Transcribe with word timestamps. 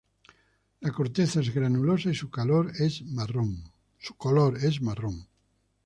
La 0.79 0.91
corteza 0.91 1.41
es 1.41 1.53
granulosa 1.53 2.09
y 2.09 2.15
su 2.15 2.31
color 2.31 2.71
es 2.79 3.03
marrón. 3.03 3.67